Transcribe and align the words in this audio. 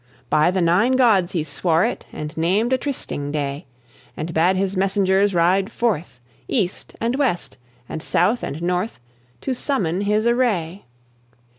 By 0.31 0.49
the 0.49 0.63
Nine 0.63 0.93
Gods 0.93 1.33
he 1.33 1.43
swore 1.43 1.85
it, 1.85 2.07
And 2.11 2.35
named 2.35 2.73
a 2.73 2.77
trysting 2.79 3.31
day, 3.31 3.67
And 4.17 4.33
bade 4.33 4.55
his 4.55 4.75
messengers 4.75 5.35
ride 5.35 5.71
forth, 5.71 6.19
East 6.47 6.95
and 6.99 7.17
west 7.17 7.57
and 7.87 8.01
south 8.01 8.41
and 8.41 8.63
north, 8.63 8.99
To 9.41 9.53
summon 9.53 10.01
his 10.01 10.25
array. 10.25 10.85